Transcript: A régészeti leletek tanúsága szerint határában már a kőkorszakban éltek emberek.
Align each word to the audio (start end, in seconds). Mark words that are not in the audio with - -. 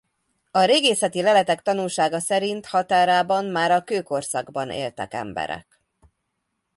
A 0.51 0.61
régészeti 0.63 1.21
leletek 1.21 1.61
tanúsága 1.61 2.19
szerint 2.19 2.65
határában 2.65 3.45
már 3.45 3.71
a 3.71 3.83
kőkorszakban 3.83 4.69
éltek 4.71 5.13
emberek. 5.13 5.81